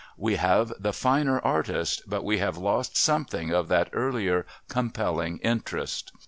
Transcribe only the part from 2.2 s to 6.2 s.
we have lost something of that earlier compelling interest.